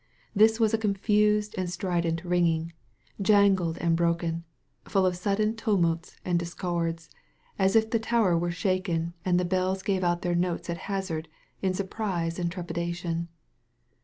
[0.35, 2.73] This was a confused and stri d^it ringing,
[3.21, 4.43] jangled and broken,
[4.85, 7.11] full of sudden tumults and discords,
[7.59, 11.27] as if the tower were shaken and the bells gave out their notes at hazard,
[11.61, 13.27] in sur prise and trepidation.